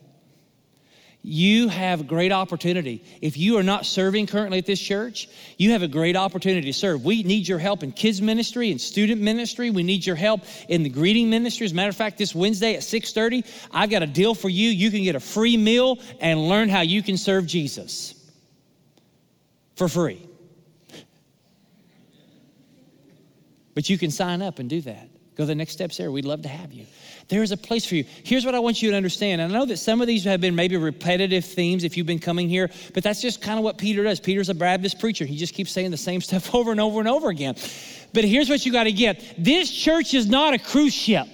[1.24, 3.04] You have a great opportunity.
[3.22, 6.78] If you are not serving currently at this church, you have a great opportunity to
[6.78, 7.04] serve.
[7.04, 9.70] We need your help in kids ministry and student ministry.
[9.70, 11.66] We need your help in the greeting ministry.
[11.66, 14.70] As a matter of fact, this Wednesday at 6:30, I've got a deal for you.
[14.70, 18.14] You can get a free meal and learn how you can serve Jesus
[19.78, 20.28] for free.
[23.76, 25.08] But you can sign up and do that.
[25.36, 26.12] Go the next steps there.
[26.12, 26.88] We'd love to have you.
[27.28, 28.06] There is a place for you.
[28.24, 29.40] Here's what I want you to understand.
[29.40, 32.18] And I know that some of these have been maybe repetitive themes if you've been
[32.18, 34.20] coming here, but that's just kind of what Peter does.
[34.20, 35.26] Peter's a Baptist preacher.
[35.26, 37.56] He just keeps saying the same stuff over and over and over again.
[38.14, 41.28] But here's what you got to get this church is not a cruise ship.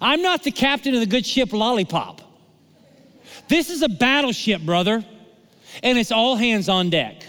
[0.00, 2.22] I'm not the captain of the good ship Lollipop.
[3.48, 5.04] This is a battleship, brother
[5.82, 7.22] and it's all hands on deck.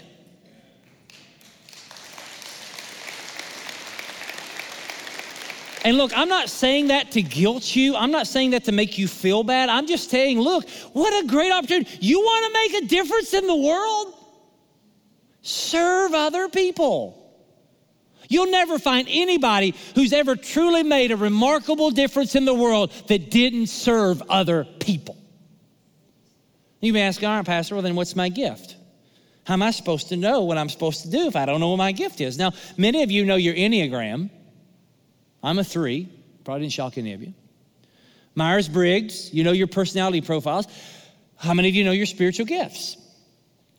[5.84, 7.96] And look, I'm not saying that to guilt you.
[7.96, 9.68] I'm not saying that to make you feel bad.
[9.68, 11.90] I'm just saying, look, what a great opportunity.
[12.00, 14.14] You want to make a difference in the world?
[15.42, 17.14] Serve other people.
[18.28, 23.30] You'll never find anybody who's ever truly made a remarkable difference in the world that
[23.30, 25.17] didn't serve other people.
[26.80, 28.76] You may ask, all right, Pastor, well, then what's my gift?
[29.44, 31.70] How am I supposed to know what I'm supposed to do if I don't know
[31.70, 32.38] what my gift is?
[32.38, 34.30] Now, many of you know your Enneagram.
[35.42, 36.08] I'm a three,
[36.44, 37.32] probably didn't shock any of you.
[38.34, 40.66] Myers Briggs, you know your personality profiles.
[41.36, 42.96] How many of you know your spiritual gifts?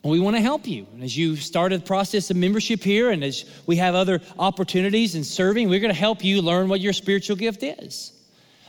[0.04, 0.88] We want to help you.
[0.94, 5.16] And as you start the process of membership here, and as we have other opportunities
[5.16, 8.14] in serving, we're going to help you learn what your spiritual gift is.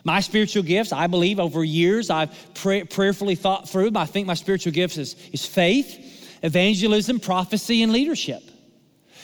[0.04, 4.26] My spiritual gifts, I believe over years I've pray, prayerfully thought through, but I think
[4.26, 8.42] my spiritual gifts is, is faith, evangelism, prophecy, and leadership.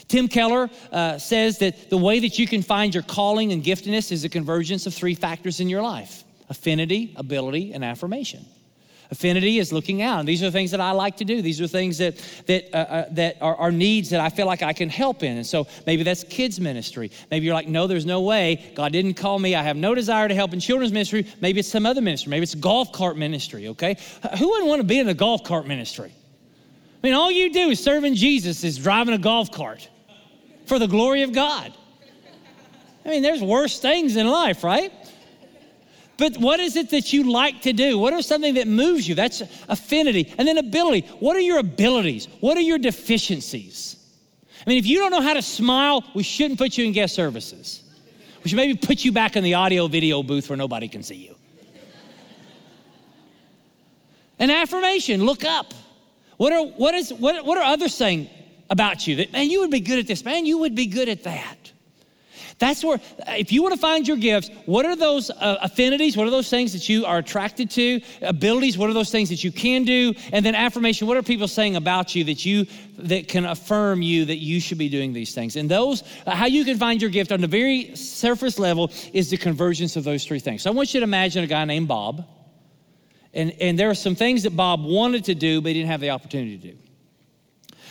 [0.08, 4.12] Tim Keller uh, says that the way that you can find your calling and giftedness
[4.12, 8.46] is a convergence of three factors in your life affinity, ability, and affirmation.
[9.10, 10.20] Affinity is looking out.
[10.20, 11.42] And these are things that I like to do.
[11.42, 12.16] These are things that,
[12.46, 15.36] that, uh, uh, that are, are, needs that I feel like I can help in.
[15.36, 17.10] And so maybe that's kids' ministry.
[17.30, 18.72] Maybe you're like, no, there's no way.
[18.74, 19.54] God didn't call me.
[19.54, 21.26] I have no desire to help in children's ministry.
[21.40, 22.30] Maybe it's some other ministry.
[22.30, 23.96] Maybe it's golf cart ministry, okay?
[24.38, 26.12] Who wouldn't want to be in the golf cart ministry?
[26.12, 29.88] I mean, all you do is serving Jesus is driving a golf cart
[30.66, 31.72] for the glory of God.
[33.04, 34.92] I mean, there's worse things in life, right?
[36.18, 37.98] But what is it that you like to do?
[37.98, 39.14] What are something that moves you?
[39.14, 40.32] That's affinity.
[40.38, 41.06] And then ability.
[41.20, 42.26] What are your abilities?
[42.40, 43.96] What are your deficiencies?
[44.66, 47.14] I mean, if you don't know how to smile, we shouldn't put you in guest
[47.14, 47.82] services.
[48.42, 51.16] We should maybe put you back in the audio video booth where nobody can see
[51.16, 51.34] you.
[54.38, 55.72] An affirmation, look up.
[56.36, 58.28] What are, what, is, what, what are others saying
[58.68, 59.16] about you?
[59.16, 60.24] That, man, you would be good at this.
[60.24, 61.65] Man, you would be good at that.
[62.58, 66.16] That's where, if you want to find your gifts, what are those uh, affinities?
[66.16, 68.00] What are those things that you are attracted to?
[68.22, 70.14] Abilities, what are those things that you can do?
[70.32, 72.66] And then affirmation, what are people saying about you that you,
[72.96, 75.56] that can affirm you that you should be doing these things?
[75.56, 79.28] And those, uh, how you can find your gift on the very surface level is
[79.28, 80.62] the convergence of those three things.
[80.62, 82.26] So I want you to imagine a guy named Bob.
[83.34, 86.00] And, and there are some things that Bob wanted to do, but he didn't have
[86.00, 86.78] the opportunity to do.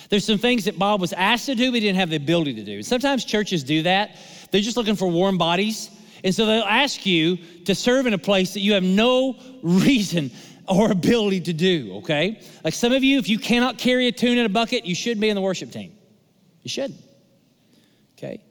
[0.09, 2.55] There's some things that Bob was asked to do, but he didn't have the ability
[2.55, 2.73] to do.
[2.73, 4.15] And sometimes churches do that.
[4.55, 5.89] They're just looking for warm bodies.
[6.23, 10.31] And so they'll ask you to serve in a place that you have no reason
[10.65, 12.41] or ability to do, okay?
[12.63, 15.19] Like some of you, if you cannot carry a tune in a bucket, you should
[15.19, 15.91] be in the worship team.
[16.63, 17.01] You shouldn't,
[18.17, 18.41] Okay?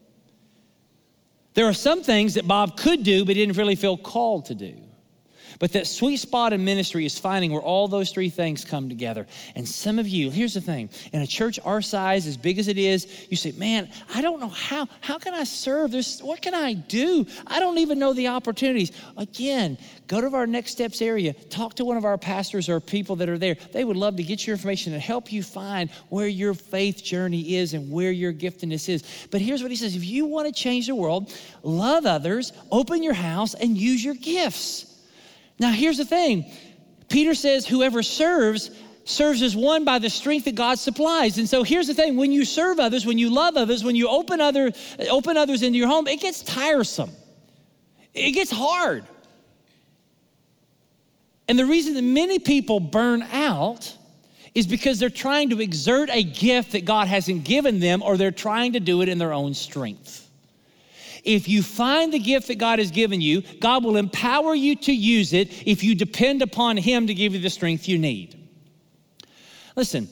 [1.55, 4.55] There are some things that Bob could do, but he didn't really feel called to
[4.55, 4.77] do.
[5.59, 9.27] But that sweet spot in ministry is finding where all those three things come together.
[9.55, 12.69] And some of you, here's the thing in a church our size, as big as
[12.69, 14.89] it is, you say, Man, I don't know how.
[15.01, 15.91] How can I serve?
[15.91, 17.27] There's, what can I do?
[17.47, 18.93] I don't even know the opportunities.
[19.17, 23.17] Again, go to our next steps area, talk to one of our pastors or people
[23.17, 23.57] that are there.
[23.73, 27.57] They would love to get your information and help you find where your faith journey
[27.57, 29.05] is and where your giftedness is.
[29.31, 33.03] But here's what he says if you want to change the world, love others, open
[33.03, 34.94] your house, and use your gifts.
[35.59, 36.51] Now, here's the thing
[37.09, 38.71] Peter says, whoever serves,
[39.05, 41.39] serves as one by the strength that God supplies.
[41.39, 44.09] And so here's the thing when you serve others, when you love others, when you
[44.09, 44.73] open, other,
[45.11, 47.11] open others into your home, it gets tiresome,
[48.13, 49.05] it gets hard.
[51.47, 53.95] And the reason that many people burn out
[54.55, 58.31] is because they're trying to exert a gift that God hasn't given them, or they're
[58.31, 60.31] trying to do it in their own strength.
[61.25, 64.93] If you find the gift that God has given you, God will empower you to
[64.93, 68.39] use it if you depend upon Him to give you the strength you need.
[69.75, 70.09] Listen,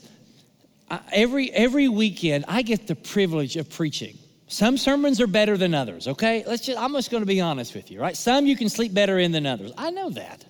[1.12, 4.16] every, every weekend I get the privilege of preaching.
[4.48, 6.44] Some sermons are better than others, okay?
[6.46, 8.16] Let's just, I'm just gonna be honest with you, right?
[8.16, 9.72] Some you can sleep better in than others.
[9.78, 10.44] I know that.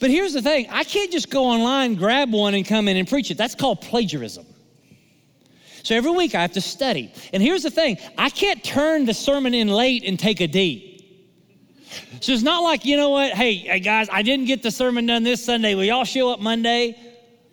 [0.00, 3.08] But here's the thing I can't just go online, grab one, and come in and
[3.08, 3.36] preach it.
[3.36, 4.46] That's called plagiarism.
[5.82, 7.12] So every week I have to study.
[7.32, 10.84] And here's the thing I can't turn the sermon in late and take a D.
[12.20, 15.22] So it's not like, you know what, hey, guys, I didn't get the sermon done
[15.22, 15.74] this Sunday.
[15.74, 16.96] Will y'all show up Monday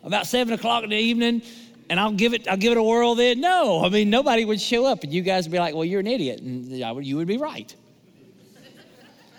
[0.03, 1.41] about seven o'clock in the evening?
[1.89, 3.39] And I'll give it, I'll give it a whirl then.
[3.39, 5.99] No, I mean nobody would show up, and you guys would be like, "Well, you're
[5.99, 6.67] an idiot," and
[7.05, 7.75] you would be right.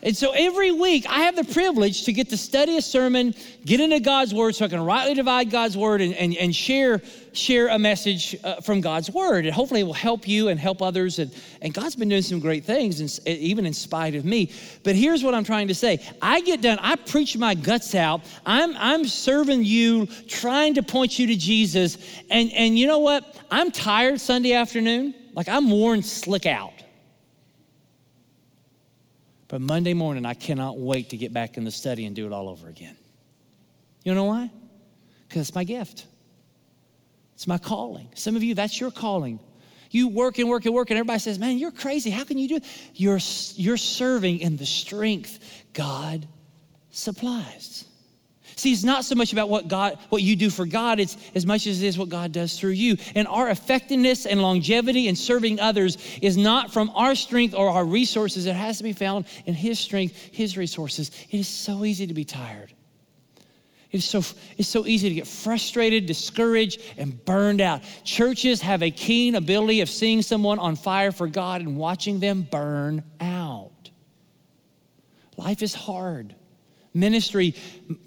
[0.07, 3.81] And so every week I have the privilege to get to study a sermon, get
[3.81, 7.67] into God's word so I can rightly divide God's word and, and, and share, share
[7.67, 9.47] a message uh, from God's word.
[9.47, 11.19] And hopefully it will help you and help others.
[11.19, 14.53] And, and God's been doing some great things, even in spite of me.
[14.85, 18.21] But here's what I'm trying to say I get done, I preach my guts out.
[18.47, 21.99] I'm, I'm serving you, trying to point you to Jesus.
[22.31, 23.43] And, and you know what?
[23.51, 25.17] I'm tired Sunday afternoon.
[25.35, 26.76] Like I'm worn slick out.
[29.49, 32.33] But Monday morning, I cannot wait to get back in the study and do it
[32.33, 32.97] all over again.
[34.05, 34.51] You know why?
[35.29, 36.07] Because it's my gift.
[37.35, 38.09] It's my calling.
[38.15, 39.39] Some of you, that's your calling.
[39.91, 42.11] You work and work and work, and everybody says, Man, you're crazy.
[42.11, 42.65] How can you do it?
[42.95, 43.21] You're,
[43.55, 45.39] you're serving in the strength
[45.73, 46.27] God
[46.91, 47.85] supplies.
[48.59, 51.45] See, it's not so much about what God, what you do for God, it's as
[51.45, 52.97] much as it is what God does through you.
[53.15, 57.85] And our effectiveness and longevity in serving others is not from our strength or our
[57.85, 58.47] resources.
[58.47, 61.11] It has to be found in His strength, His resources.
[61.31, 62.73] It is so easy to be tired.
[63.91, 64.23] It's so,
[64.57, 67.83] it's so easy to get frustrated, discouraged, and burned out.
[68.05, 72.49] Churches have a keen ability of seeing someone on fire for God and watching them
[72.51, 73.91] burn out.
[75.37, 76.35] Life is hard.
[76.97, 77.55] Ministry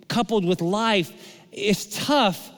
[0.08, 1.12] coupled with life
[1.52, 2.50] is tough,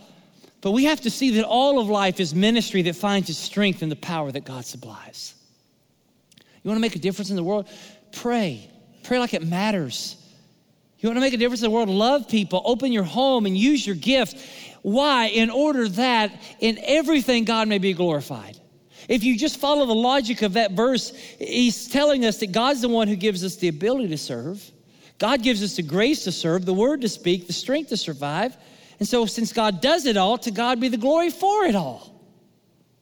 [0.62, 3.84] but we have to see that all of life is ministry that finds its strength
[3.84, 5.36] in the power that God supplies.
[6.64, 7.68] You want to make a difference in the world?
[8.12, 8.70] Pray.
[9.04, 10.16] Pray like it matters.
[11.00, 11.90] You want to make a difference in the world?
[11.90, 14.38] Love people, open your home, and use your gift.
[14.84, 15.26] Why?
[15.26, 18.60] In order that in everything God may be glorified.
[19.10, 21.10] If you just follow the logic of that verse,
[21.40, 24.72] he's telling us that God's the one who gives us the ability to serve.
[25.22, 28.58] God gives us the grace to serve, the word to speak, the strength to survive.
[28.98, 32.26] And so, since God does it all, to God be the glory for it all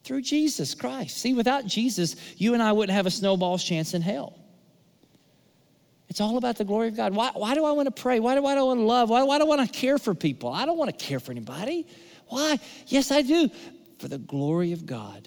[0.04, 1.16] through Jesus Christ.
[1.16, 4.38] See, without Jesus, you and I wouldn't have a snowball's chance in hell.
[6.10, 7.14] It's all about the glory of God.
[7.14, 8.20] Why, why do I want to pray?
[8.20, 9.08] Why do, why do I want to love?
[9.08, 10.52] Why, why do I want to care for people?
[10.52, 11.86] I don't want to care for anybody.
[12.26, 12.58] Why?
[12.88, 13.48] Yes, I do.
[13.98, 15.26] For the glory of God.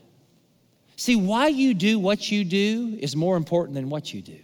[0.96, 4.38] See, why you do what you do is more important than what you do.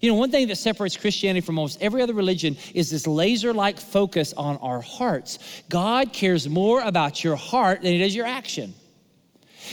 [0.00, 3.52] You know, one thing that separates Christianity from almost every other religion is this laser
[3.52, 5.38] like focus on our hearts.
[5.68, 8.74] God cares more about your heart than he does your action.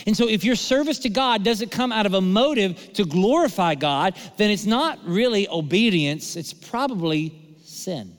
[0.06, 3.76] And so, if your service to God doesn't come out of a motive to glorify
[3.76, 8.15] God, then it's not really obedience, it's probably sin.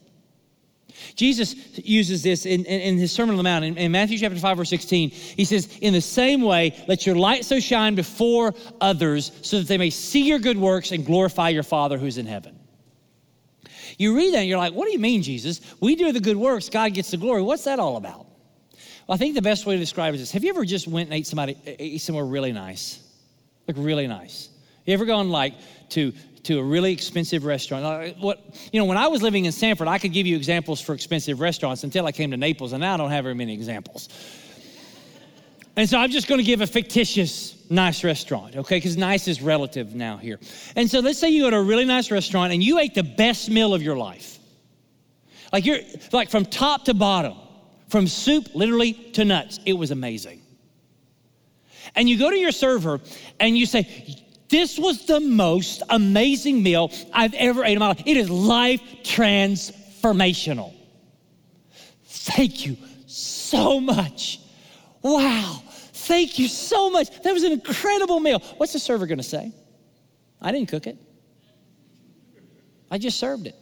[1.17, 4.39] Jesus uses this in, in, in his Sermon on the Mount in, in, Matthew chapter
[4.39, 5.11] 5, verse 16.
[5.11, 9.67] He says, In the same way, let your light so shine before others so that
[9.67, 12.59] they may see your good works and glorify your Father who's in heaven.
[13.99, 15.63] You read that and you're like, What do you mean, Jesus?
[15.81, 17.41] We do the good works, God gets the glory.
[17.41, 18.27] What's that all about?
[19.07, 20.89] Well, I think the best way to describe it is this: have you ever just
[20.89, 23.01] went and ate somebody ate somewhere really nice?
[23.69, 24.51] Like really nice.
[24.85, 25.55] You ever gone like
[25.91, 26.13] to
[26.47, 28.19] to a really expensive restaurant?
[28.19, 28.41] What
[28.73, 31.41] you know, when I was living in Sanford, I could give you examples for expensive
[31.41, 34.09] restaurants until I came to Naples, and now I don't have very many examples.
[35.77, 38.79] And so I'm just going to give a fictitious nice restaurant, okay?
[38.79, 40.41] Because nice is relative now here.
[40.75, 43.03] And so let's say you go to a really nice restaurant and you ate the
[43.03, 44.39] best meal of your life.
[45.53, 45.81] Like you're
[46.13, 47.35] like from top to bottom.
[47.89, 49.61] From soup, literally, to nuts.
[49.65, 50.43] It was amazing.
[51.95, 53.01] And you go to your server
[53.39, 58.03] and you say, This was the most amazing meal I've ever ate in my life.
[58.07, 60.73] It is life transformational.
[62.05, 62.77] Thank you
[63.07, 64.41] so much.
[65.03, 65.63] Wow.
[65.67, 67.11] Thank you so much.
[67.23, 68.39] That was an incredible meal.
[68.57, 69.53] What's the server going to say?
[70.41, 70.97] I didn't cook it.
[72.91, 73.57] I just served it.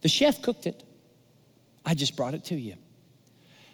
[0.00, 0.82] The chef cooked it.
[1.84, 2.76] I just brought it to you.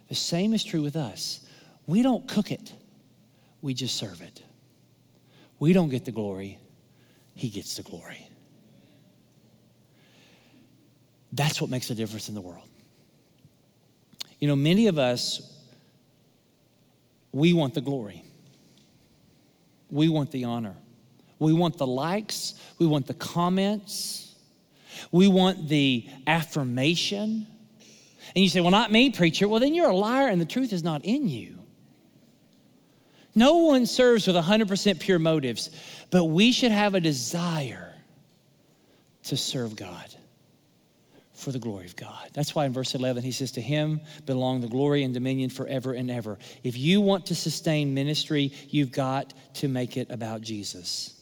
[0.09, 1.47] The same is true with us.
[1.87, 2.73] We don't cook it,
[3.63, 4.43] we just serve it.
[5.61, 6.59] We don't get the glory,
[7.35, 8.27] He gets the glory.
[11.33, 12.67] That's what makes a difference in the world.
[14.41, 15.61] You know, many of us,
[17.31, 18.25] we want the glory.
[19.91, 20.75] We want the honor.
[21.39, 22.55] We want the likes.
[22.79, 24.35] We want the comments.
[25.13, 27.47] We want the affirmation.
[28.35, 29.47] And you say, Well, not me, preacher.
[29.47, 31.60] Well, then you're a liar and the truth is not in you.
[33.41, 35.71] No one serves with 100% pure motives,
[36.11, 37.95] but we should have a desire
[39.23, 40.15] to serve God
[41.33, 42.29] for the glory of God.
[42.35, 45.95] That's why in verse 11 he says, To him belong the glory and dominion forever
[45.95, 46.39] and ever.
[46.65, 51.19] If you want to sustain ministry, you've got to make it about Jesus.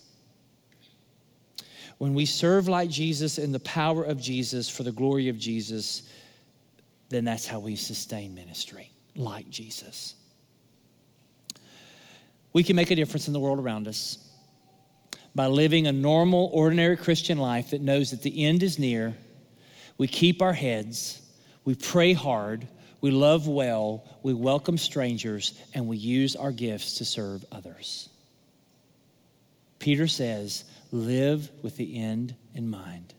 [1.99, 6.03] When we serve like Jesus in the power of Jesus for the glory of Jesus,
[7.11, 10.17] then that's how we sustain ministry, like Jesus.
[12.59, 14.19] We can make a difference in the world around us
[15.33, 19.15] by living a normal, ordinary Christian life that knows that the end is near.
[19.97, 21.23] We keep our heads,
[21.65, 22.67] we pray hard,
[23.01, 28.09] we love well, we welcome strangers, and we use our gifts to serve others.
[29.79, 33.15] Peter says, live with the end in mind.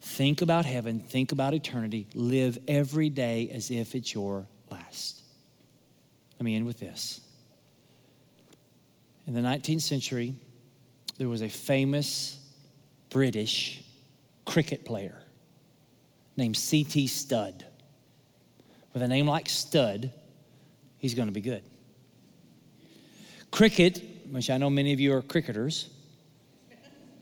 [0.00, 5.22] Think about heaven, think about eternity, live every day as if it's your last.
[6.40, 7.20] Let me end with this.
[9.26, 10.34] In the 19th century,
[11.18, 12.38] there was a famous
[13.10, 13.82] British
[14.44, 15.16] cricket player
[16.36, 17.06] named C.T.
[17.06, 17.64] Studd.
[18.92, 20.10] With a name like Stud,
[20.98, 21.62] he's going to be good.
[23.50, 25.90] Cricket, which I know many of you are cricketers,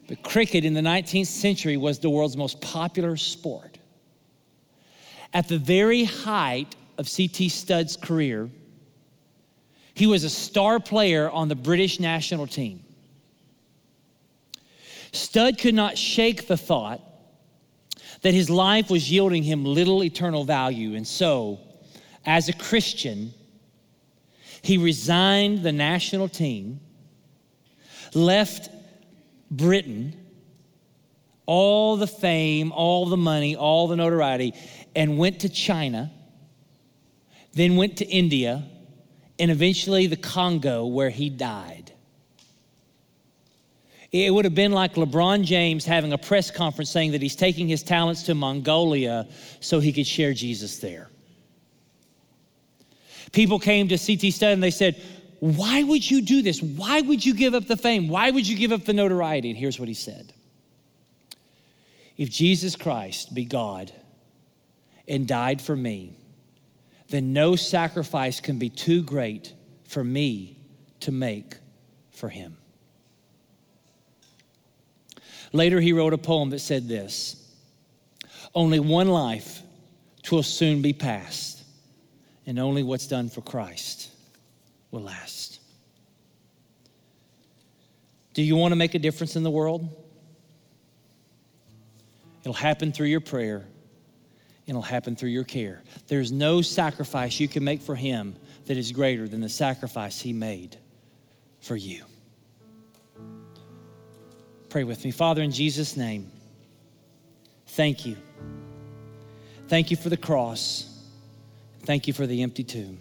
[0.08, 3.78] but cricket in the 19th century was the world's most popular sport.
[5.32, 7.48] At the very height of C.T.
[7.48, 8.50] Studd's career,
[10.00, 12.82] he was a star player on the British national team.
[15.12, 17.02] Studd could not shake the thought
[18.22, 20.94] that his life was yielding him little eternal value.
[20.94, 21.60] And so,
[22.24, 23.34] as a Christian,
[24.62, 26.80] he resigned the national team,
[28.14, 28.70] left
[29.50, 30.18] Britain,
[31.44, 34.54] all the fame, all the money, all the notoriety,
[34.96, 36.10] and went to China,
[37.52, 38.64] then went to India,
[39.40, 41.90] and eventually the Congo, where he died.
[44.12, 47.66] It would have been like LeBron James having a press conference saying that he's taking
[47.66, 49.26] his talents to Mongolia
[49.60, 51.08] so he could share Jesus there.
[53.32, 55.00] People came to CT Studd and they said,
[55.38, 56.60] Why would you do this?
[56.60, 58.08] Why would you give up the fame?
[58.08, 59.48] Why would you give up the notoriety?
[59.48, 60.34] And here's what he said
[62.18, 63.90] If Jesus Christ be God
[65.08, 66.19] and died for me,
[67.10, 69.52] then no sacrifice can be too great
[69.84, 70.56] for me
[71.00, 71.56] to make
[72.10, 72.56] for him.
[75.52, 77.36] Later, he wrote a poem that said this
[78.54, 79.62] Only one life
[80.22, 81.64] twill soon be past,
[82.46, 84.10] and only what's done for Christ
[84.92, 85.58] will last.
[88.34, 89.88] Do you want to make a difference in the world?
[92.42, 93.66] It'll happen through your prayer.
[94.70, 95.82] It'll happen through your care.
[96.06, 100.32] There's no sacrifice you can make for Him that is greater than the sacrifice He
[100.32, 100.76] made
[101.58, 102.04] for you.
[104.68, 105.10] Pray with me.
[105.10, 106.30] Father, in Jesus' name,
[107.66, 108.16] thank you.
[109.66, 111.04] Thank you for the cross.
[111.82, 113.00] Thank you for the empty tomb.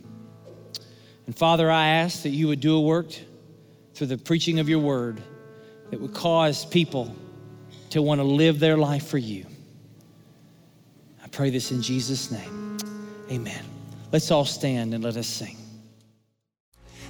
[1.27, 3.13] And Father, I ask that you would do a work
[3.93, 5.21] through the preaching of your word
[5.91, 7.15] that would cause people
[7.91, 9.45] to want to live their life for you.
[11.39, 12.77] Pray this in Jesus' name.
[13.31, 13.63] Amen.
[14.11, 15.55] Let's all stand and let us sing.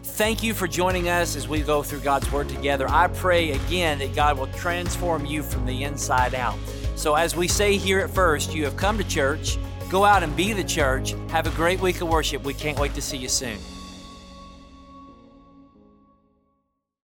[0.04, 2.88] Thank you for joining us as we go through God's Word together.
[2.88, 6.60] I pray again that God will transform you from the inside out.
[6.96, 9.58] So, as we say here at first, you have come to church,
[9.90, 11.16] go out and be the church.
[11.30, 12.44] Have a great week of worship.
[12.44, 13.58] We can't wait to see you soon.